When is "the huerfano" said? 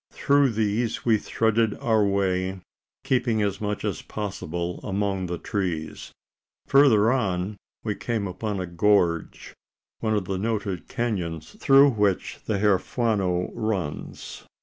12.47-13.51